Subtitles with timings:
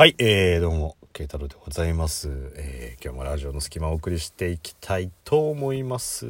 [0.00, 2.28] はい、えー、どうも、慶太郎でございます。
[2.54, 6.28] えー、今日もラジオの隙間をお送りしていきたいと思います。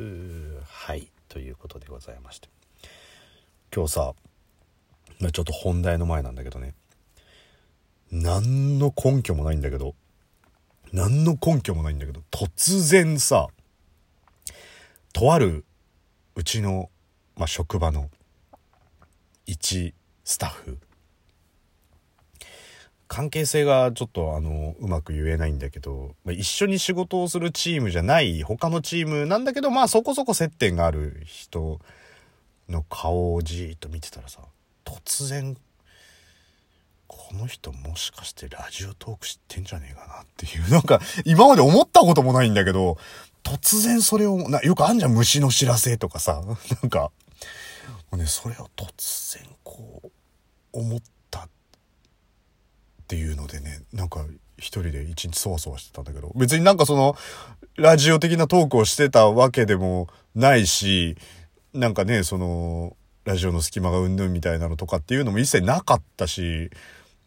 [0.65, 2.49] はい、ということでございまして。
[3.71, 4.15] 今日さ、
[5.21, 6.73] まあちょっと本題の前なんだけどね、
[8.11, 9.95] 何の根拠もないんだけど、
[10.91, 13.49] 何の根拠もないんだけど、突然さ、
[15.13, 15.67] とある
[16.37, 16.89] うちの、
[17.37, 18.09] まあ、職場の
[19.45, 19.93] 一
[20.25, 20.79] スタッフ
[23.09, 31.81] 関係性がちょっとあのうまく言えないんだけど、まあ、一緒に仕事をするチームじゃない他のチームなんだけどまあそこそこ接点がある人
[32.69, 34.41] の顔をじーっと見てたらさ
[34.85, 35.57] 突然
[37.07, 42.99] この人もしかしてラジオトーク知ってんじゃねえかなっていうなんか今まで思ったこともないんだけど
[43.43, 46.43] 突然それをなよくあんじゃん虫の知らせとかさ
[46.83, 47.11] なんか
[48.11, 50.11] もうねそれを突然こう
[50.73, 51.18] 思った
[53.09, 54.27] っていうのでねなんか
[54.59, 57.17] 一人で一日そわそわしてたんだけど別になんかその
[57.77, 61.17] ラジオ的なトークをしてたわけでもないし
[61.73, 66.71] なんかねそのラジオの隙間がうんぬんみたいなのとかっていうのも一切なかったし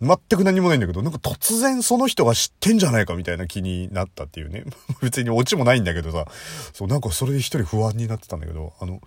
[0.02, 4.66] 全く何もないんだけどなんか突然その人が知ってんじゃないかみたいな気になったっていうね。
[5.02, 6.26] 別にオチもないんだけどさ
[6.74, 9.02] そうなんかそれで一人不安になってたんだけどあの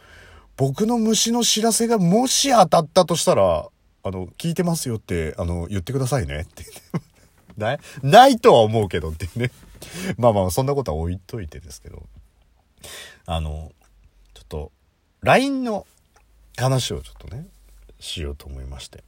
[0.57, 3.69] 僕の虫の知らせがもし当たったとしたら
[4.05, 6.65] あの、聞いてますよって、あの、言ってくださいねって。
[7.57, 7.79] ない？
[8.03, 9.51] ないとは思うけどってね。
[10.19, 12.07] まあまあ、そんなことは置いといてですけど。
[13.25, 13.73] あの、
[14.35, 14.73] ちょっと、
[15.23, 15.87] LINE の
[16.59, 17.47] 話をちょっとね、
[17.99, 19.03] しようと思いまして。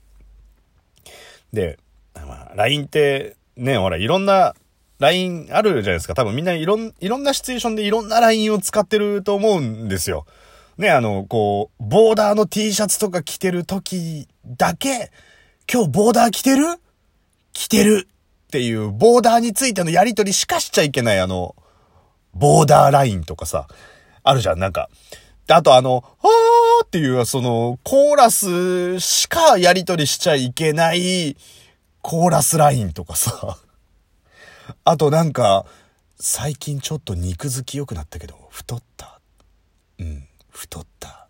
[1.53, 1.79] で、
[2.15, 4.55] まあ、LINE って、ね、ほら、いろんな
[4.99, 6.15] LINE あるじゃないですか。
[6.15, 10.27] 多分みんないろん、いろんなシチュエーションでいろんな LINE を使ってると思うんですよ。
[10.79, 15.11] ね、あの、こう、ボーダーの T シャツとか着てる時だけ、
[15.71, 16.67] 今日ボーダー着てる？
[17.53, 18.07] 着てる
[18.47, 21.57] っていう、ボーダーについてのやりとりしかしちゃいけない、あの、
[22.33, 23.67] ボーダーラインとかさ、
[24.23, 24.89] あるじゃん、なんか。
[25.49, 31.37] あとあの、はーっていう、その、コーラスしかやりとりしちゃいけない、
[32.03, 33.59] コーラスラインとかさ。
[34.85, 35.67] あとなんか、
[36.21, 39.21] 最近ちょっと肉付き良くなったけど、太った。
[39.99, 40.29] うん。
[40.51, 41.29] 太った。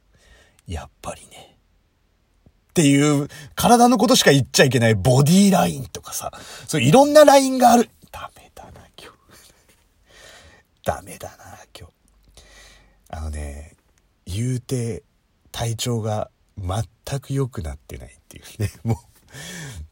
[0.66, 1.55] やっぱりね。
[2.76, 6.30] っていう、体のことしか言っちゃいけないボディラインとかさ、
[6.68, 7.88] そういろんなラインがある。
[8.12, 8.72] ダメだな、
[9.02, 9.18] 今日。
[10.84, 11.44] ダメだな、
[11.74, 11.92] 今日。
[13.08, 13.76] あのね、
[14.26, 15.04] 言うて、
[15.52, 19.00] 体調が全く良くなってないっていうね、 も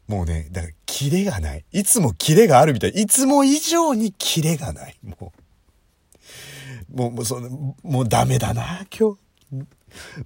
[0.07, 1.65] う、もうね、だから、キレがない。
[1.71, 2.91] いつもキレがあるみたい。
[2.91, 4.95] いつも以上にキレがない。
[5.03, 5.33] も
[6.93, 6.95] う。
[6.95, 9.65] もう、もう、その、もうダメだな、今日。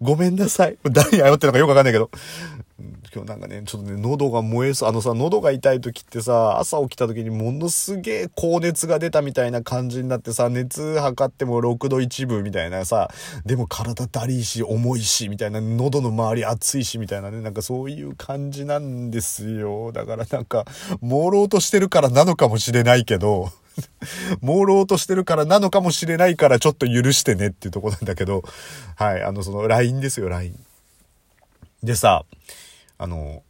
[0.01, 0.77] ごめんなさい。
[0.83, 2.09] 誰に謝ってるのかよくわかんないけど。
[3.13, 4.89] 今日なんかね、ちょっとね、喉が燃えそう。
[4.89, 13.09] あのさ、喉が痛い時ってさ、朝起きた時にものすげえ高熱が出たみたいな感じになってさ、熱測っても6度1分みたいなさ、
[13.45, 19.91] でも体だりいし、重いし、みたいな、喉の周り熱いし、みたいなね、なんかそういう感じなんですよ。
[19.91, 20.65] だからなんか、
[21.01, 23.51] 朦朧としてるからなのかもしれないけど、
[24.41, 28.43] 朦朧としてるからなのかもしれないからちょっと許してねっていうとこなんだけど、
[28.95, 30.57] はい、あの、その LINE ですよ、LINE。
[31.83, 32.25] でさ、
[32.97, 33.43] あの、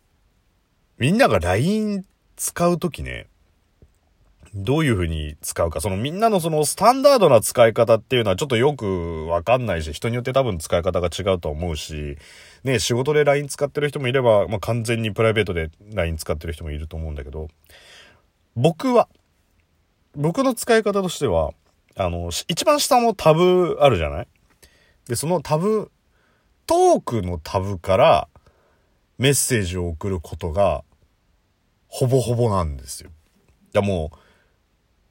[0.97, 3.27] みんなが LINE 使うときね、
[4.55, 12.17] どういう風に使うか、そのみんなのそのスタンダードな使い方っていうのはちょっとよくわかんないし、人によって多分使い方が違うと思うし、
[12.63, 17.47] ね、仕事で LINE 使ってる人もいれば、まあ、完全にプライベートで LINE 使ってる人もいると思うんだけど、
[18.55, 19.07] 僕は、
[20.15, 21.51] 僕の使い方としては、
[21.95, 24.27] あの、一番下のタブあるじゃない？
[25.07, 25.91] で、そのタブ、
[26.65, 28.27] トークのタブから
[29.17, 30.83] メッセージを送ることが、
[31.87, 33.09] ほぼほぼなんですよ。
[33.09, 33.13] い
[33.73, 34.17] やもう、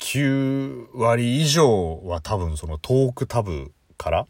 [0.00, 4.26] 9割以上は多分そのトークタブから。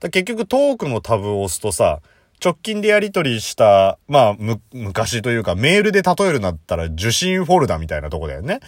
[0.00, 2.00] だ結局トークのタブを押すとさ、
[2.42, 8.60] 直近でやり取りした、まあ、む、昔というかメールで例えるんだったら受信フォルダみたいなとこだよね。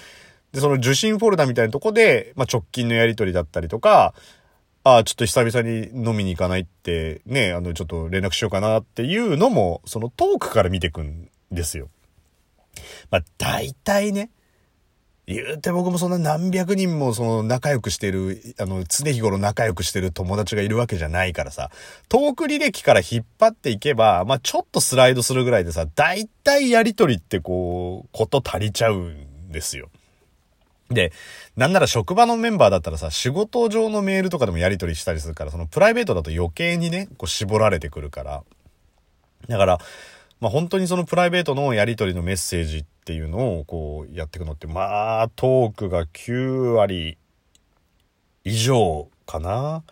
[0.52, 4.14] で、その受信フォルダみたいなとこで、まあ、直近のやり取りだったりとか、
[4.84, 11.88] ああ、ちょっと久々に飲みに行かないって、ね、あの、ちょっと連絡しようかなっていうのも、そのトークから見てくんですよ。
[13.10, 14.31] まあ、大体ね、
[15.26, 21.70] 言うて僕もそんな何百人もその仲良くしてる、あの、常日頃仲良くしてる友達がいるわけじゃないからさ、
[22.08, 29.90] トーク履歴から引っ張っていけば、まあ、ちょっとスライドするぐらいでさ、大体やりとりってこう、こと足りちゃうんですよ。
[30.93, 31.12] で、
[31.56, 38.44] なんなら職場のメンバーだったらさ、仕事上のメールとかでもやり取りしたりするから、そのプライベートだと余計にね、こう絞られてくるから。
[39.49, 39.79] だから、
[40.41, 47.19] まあ本当にそのプライベートのやり取りのメッセージっていうのをこうやっていくのって、まあ、トークが9割
[48.45, 49.83] 以上かな。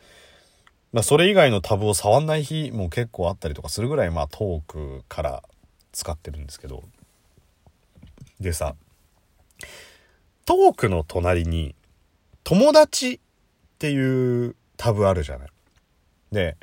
[0.92, 5.42] まあ、それ以外のタブを触んない日も結構あったりとかするぐらい、まあ、トークから
[5.92, 6.84] 使ってるんですけど。
[8.40, 8.74] でさ、
[10.50, 11.76] トークの隣に、
[12.42, 13.18] 友達っ
[13.78, 15.48] ていうタブあるじゃない。
[16.32, 16.56] で、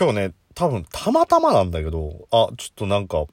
[0.00, 3.26] 今日ね、多分たまたまなんだけど、あ、ちょっとなんか、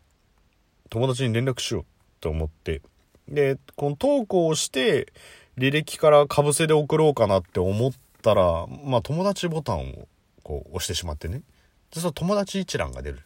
[0.90, 1.86] 友達に連絡しよう
[2.20, 2.82] と思って、
[3.30, 5.14] で、この投稿をして、
[5.58, 10.08] 履歴からかぶせで送ろうかなって思ったら、まあ友達ボタンを
[10.44, 11.42] こう押してしまってね。
[11.94, 13.22] で、その友達一覧が出る。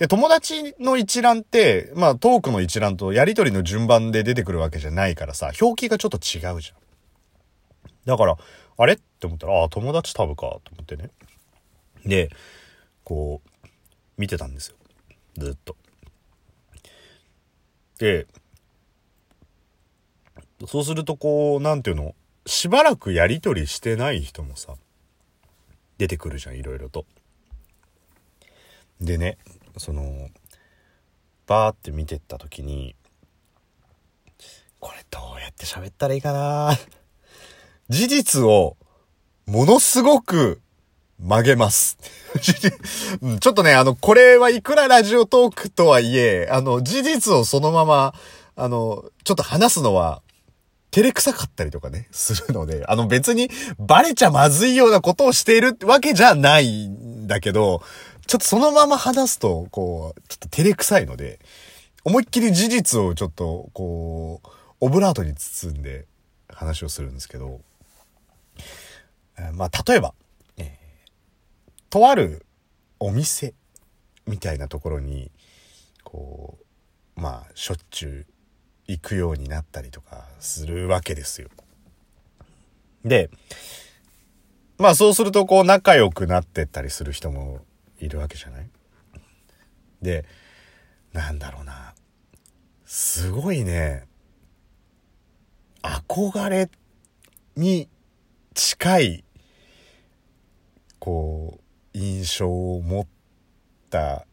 [0.00, 6.76] で、友達の一覧って、まあトークの一覧とやりとりの順番で出てくるわけじゃないからさ、表記がちょっと違うじゃん。
[8.06, 8.38] だから、
[8.78, 8.94] あれ？
[8.94, 11.10] って思ったら、ああ、友達タブか、と思ってね。
[12.06, 12.30] で、
[13.04, 13.68] こう、
[14.16, 14.76] 見てたんですよ。
[15.36, 15.76] ずっと。
[17.98, 18.26] で、
[20.66, 22.14] そうするとこう、なんていうの、
[22.46, 24.76] しばらくやりとりしてない人もさ、
[25.98, 27.04] 出てくるじゃん、いろいろと。
[28.98, 29.36] でね、
[29.80, 30.28] その、
[31.46, 32.94] バーって見てった時に、
[34.78, 36.78] これどうやって喋ったらいいかな？
[37.88, 38.76] 事実を、
[39.46, 40.60] ものすごく
[41.18, 41.98] 曲げます。
[42.38, 48.14] ちょっとね、あの、これはいくらラジオトークとはいえ、あの、事実をそのまま、
[48.54, 50.22] あの、ちょっと話すのは、
[50.90, 53.48] 照れくさかったりとかね、するので、あの別に
[53.78, 57.82] バレちゃまずいようなことをしているわけじゃないんだけど、
[58.30, 61.40] ちょっとそのまま話すと、こう、ちょっと照れくさいので、
[62.04, 64.48] 思いっきり事実をちょっと、こう、
[64.78, 66.06] オブラートに包んで
[66.48, 67.60] 話をするんですけど、
[69.54, 70.14] まあ、例えば、
[70.58, 72.46] えーとある
[73.00, 73.52] お店
[74.28, 75.32] みたいなところに、
[76.04, 76.56] こ
[77.16, 78.32] う、まあ、しょっちゅう
[78.86, 81.48] 行くようになったりとかするわけですよ。
[83.04, 83.28] で、
[84.78, 87.58] まあそうするとこう仲良くなってったりする人も
[88.00, 88.70] いるわけじゃない？
[90.02, 90.24] で、
[91.12, 91.94] なんだろうな。
[92.84, 94.04] すごいね、
[95.82, 96.68] 憧れ
[97.56, 97.88] に
[98.54, 99.24] 近い、
[100.98, 101.58] こ
[101.94, 103.06] う、印象を持っ
[103.90, 104.26] た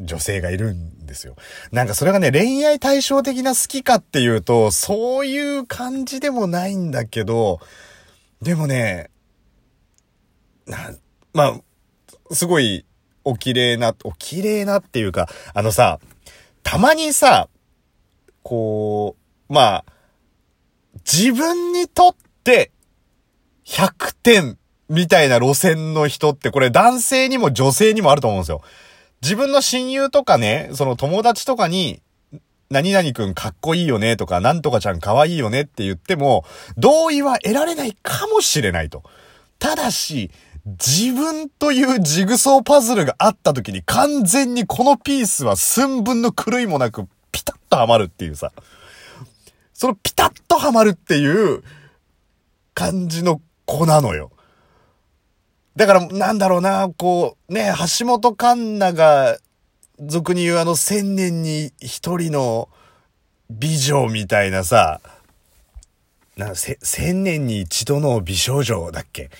[0.00, 1.36] 女性がいるんですよ。
[1.70, 7.60] なんかそれがね、恋愛対照的な好きかっていうと、そういう感じでもないんだけど、
[8.40, 9.10] でもね、
[10.66, 10.92] な、
[11.32, 11.44] ま
[12.30, 12.84] あ、すごい、
[13.24, 16.00] お綺麗な、お綺麗なっていうか、あのさ、
[16.62, 17.48] たまにさ、
[18.42, 19.16] こ
[19.48, 19.84] う、まあ、
[21.10, 22.70] 自分にとって
[23.66, 24.58] 100点
[24.88, 28.62] みたいな路線の人ってこれ男性にも女性にもあると思うんですよ。
[29.22, 32.02] 自分の親友とかね、その友達とかに、
[32.70, 36.44] 何々くんかっこいいよねとか、なんとかちゃんかわいいよねって言っても、
[36.76, 39.02] 同意は得られないかもしれないと。
[39.58, 40.30] ただし、
[40.64, 48.52] 自分というジグソーパズルがあった時に完全にこのピースは寸分の狂いもなくピタッとはまるっていうさ。
[49.74, 51.64] そのピタッとはまるっていう
[52.74, 54.30] 感じの子なのよ。
[55.74, 59.38] だから、なんだろうな、こう、ね、橋本環奈が、
[59.98, 62.68] 俗に言うあの千年に一人の
[63.50, 65.00] 美女みたいなさ、
[66.36, 69.30] な、せ、千年に一度の美少女だっけ？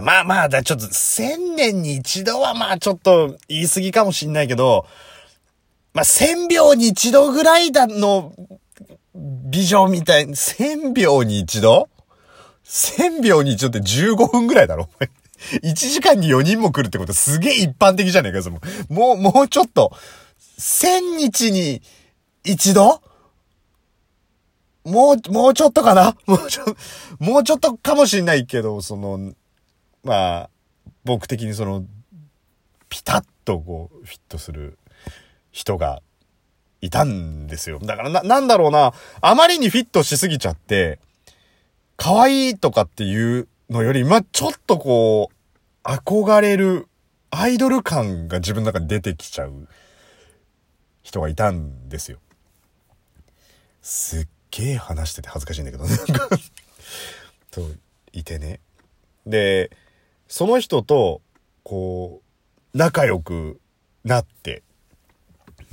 [0.00, 4.86] まあまあ、だ、ちょっと、千年に一度はまあちょっと言い過ぎかもしんないけど、
[5.92, 8.32] まあ千秒に一度ぐらいだの
[9.14, 11.88] 美女みたい、千秒に一度？
[12.62, 14.84] 千秒に一度って15分ぐらいだろ？
[14.84, 15.10] お前。
[15.62, 18.60] 1時間に4人も来るってことすげえ一般的じゃねえか、その。
[18.88, 19.90] もう、もうちょっと、
[20.58, 21.82] 1000日に
[22.44, 23.02] 一度？
[24.84, 26.14] もう、もうちょっとかな？
[26.26, 26.64] もうちょ、
[27.18, 29.32] もうちょっとかもしんないけど、その、
[30.02, 30.50] まあ、
[31.04, 31.84] 僕的にその、
[32.88, 34.78] ピタッとこう、フィットする
[35.52, 36.02] 人が
[36.80, 37.78] いたんですよ。
[37.80, 40.98] だからな、なんだろうな、あまりにフィットしすぎちゃって、
[41.96, 46.88] 可愛いとかっていうのより、まあちょっとこう、憧れる、
[47.30, 49.68] アイドル感が自分の中に出てきちゃう
[51.02, 52.18] 人がいたんですよ。
[53.82, 55.96] すっげえ話してて恥ずかしいんだけどね。
[57.52, 57.62] と、
[58.12, 58.60] いてね。
[59.26, 59.70] で、
[60.30, 61.22] その人と、
[61.64, 62.22] こ
[62.72, 63.60] う、仲良く
[64.04, 64.62] なって、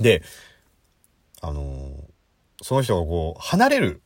[0.00, 0.20] で、
[1.40, 4.02] あのー、その人がこう、離れる、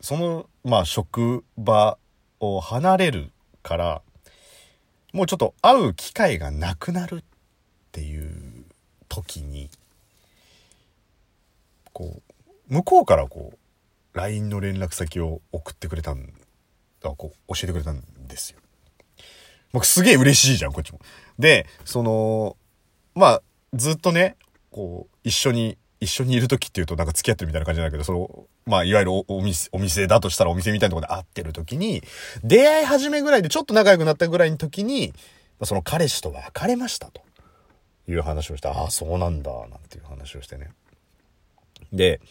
[0.00, 1.98] その、まあ、職場
[2.38, 3.32] を離れる
[3.64, 4.02] から、
[5.12, 7.24] もうちょっと会う機会がなくなるっ
[7.90, 8.64] ていう
[9.08, 9.70] 時に、
[11.92, 12.22] こ
[12.68, 16.32] う、向こうからこう、LINE の連絡先を送ってくれたん、
[17.02, 18.60] あこう、教えてくれたんですよ。
[19.76, 21.00] 僕すげえ嬉しいじゃん、こっちも。
[21.38, 22.56] で、その、
[23.14, 23.42] まあ、
[23.74, 24.36] ずっとね、
[24.70, 32.02] こう、一緒に、一緒にいる時っていうとなんか付き合ってるみたいな感じなんだけど、その、まあ、いわゆるお店、お店だとしたらお店みたいなとこで会ってる時に、
[32.42, 35.12] 出会い始めぐらいでちょっと仲良くなったぐらいの時に、
[35.62, 37.20] その彼氏と別れましたと
[38.08, 40.70] いう話をして、ああ、そうなんだ、なんていう話をしてね。
[41.92, 42.22] で、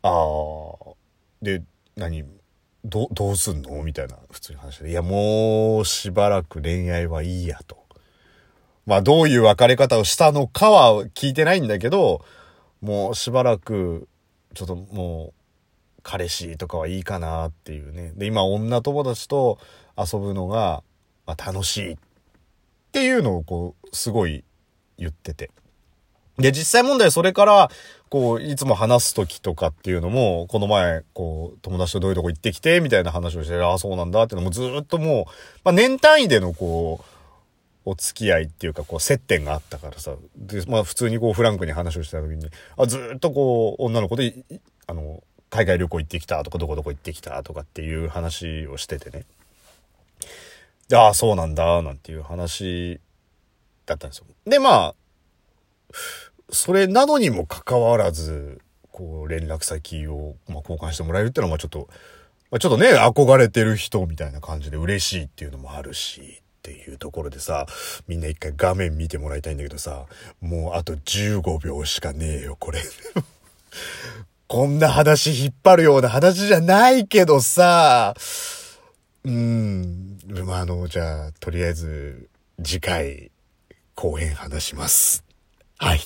[0.00, 0.94] ああ、
[1.42, 1.62] で、
[1.94, 2.24] 何、
[2.84, 3.82] ど、どうすんの？
[3.82, 4.90] みたいな普通に話で。
[4.90, 7.78] いや、もうしばらく恋愛はいいやと。
[8.86, 12.24] まあ、どういう別れ方をしたのかは聞いてないんだけど、
[12.80, 14.08] もうしばらく、
[14.54, 15.32] ちょっともう、
[16.02, 18.12] 彼氏とかはいいかなっていうね。
[18.16, 19.58] で、今、女友達と
[19.96, 20.82] 遊ぶのが、
[21.26, 21.96] まあ、楽しいっ
[22.90, 24.44] ていうのを、こう、すごい
[24.98, 25.50] 言ってて。
[26.40, 27.70] で、実際問題それから、
[28.08, 35.24] こう、いつも話す時とかっていうのも、この前、こう、友達とどういうとこ行ってきて、みたいな話をして、ああ、そうなんだっていうのもずっともう、
[35.64, 37.04] まあ、年単位でのこ
[37.86, 44.34] う、お付き合いっていうか、こう、接点があったからさ、で、まあ、普通にこう、フランクに話をしてた時に、あ、ずっとこう、女の子で、
[44.86, 49.24] あの、海外旅行行ってきたとか、どこどこ行ってきたとかっていう話をしててね。
[50.88, 53.00] で、ああ、そうなんだ、なんていう話
[53.86, 54.26] だったんですよ。
[54.46, 54.94] で、まあ、
[56.52, 61.88] それなのにもかかわらず、こう、連絡先を、ま、交換してもらえるっていうのは、まあ、ちょっと、
[62.50, 67.66] まあ、ちょっとね、憧れてる人みたいな感じで嬉しいっていうのもあるし、っていうところでさ、
[68.06, 70.04] みんな一回画面見てもらいたいんだけどさ、
[70.40, 72.80] もうあと15秒しかねえよ、これ。
[74.46, 78.14] こんな話引っ張るような話じゃないけどさ、
[79.24, 82.28] うん、まあ、あの、じゃあ、とりあえず、
[82.62, 83.30] 次回、
[83.94, 85.24] 後編話します。
[85.78, 86.00] はい。